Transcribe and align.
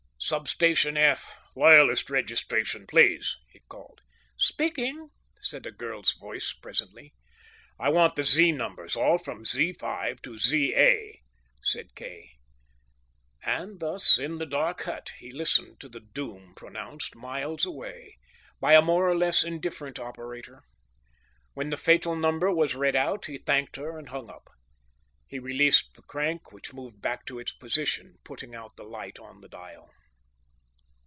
"Sub 0.23 0.47
Station 0.47 0.97
F, 0.97 1.35
Loyalist 1.55 2.11
Registration, 2.11 2.85
please," 2.85 3.35
he 3.51 3.59
called. 3.67 4.01
"Speaking," 4.37 5.09
said 5.39 5.65
a 5.65 5.71
girl's 5.71 6.13
voice 6.13 6.53
presently. 6.53 7.15
"I 7.79 7.89
want 7.89 8.15
the 8.15 8.23
Z 8.23 8.51
numbers. 8.51 8.95
All 8.95 9.17
from 9.17 9.45
Z5 9.45 10.21
to 10.21 10.37
ZA," 10.37 11.17
said 11.63 11.95
Kay. 11.95 12.29
And 13.43 13.79
thus, 13.79 14.19
in 14.19 14.37
the 14.37 14.45
dark 14.45 14.83
hut, 14.83 15.09
he 15.17 15.31
listened 15.31 15.79
to 15.79 15.89
the 15.89 15.99
doom 16.13 16.53
pronounced, 16.55 17.15
miles 17.15 17.65
away, 17.65 18.17
by 18.59 18.75
a 18.75 18.81
more 18.83 19.09
or 19.09 19.17
less 19.17 19.43
indifferent 19.43 19.97
operator. 19.97 20.61
When 21.55 21.71
the 21.71 21.77
fatal 21.77 22.15
number 22.15 22.53
was 22.53 22.75
read 22.75 22.95
out, 22.95 23.25
he 23.25 23.37
thanked 23.37 23.75
her 23.77 23.97
and 23.97 24.09
hung 24.09 24.29
up. 24.29 24.49
He 25.27 25.39
released 25.39 25.95
the 25.95 26.03
crank, 26.03 26.51
which 26.51 26.75
moved 26.75 27.01
back 27.01 27.25
to 27.25 27.39
its 27.39 27.53
position, 27.53 28.17
putting 28.23 28.53
out 28.53 28.75
the 28.75 28.83
light 28.83 29.17
on 29.17 29.41
the 29.41 29.49
dial. 29.49 29.89